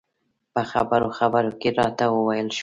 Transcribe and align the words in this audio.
په 0.53 0.61
خبرو 0.71 1.07
خبرو 1.17 1.51
کې 1.59 1.69
رانه 1.77 2.05
وویل 2.15 2.47
شول. 2.55 2.59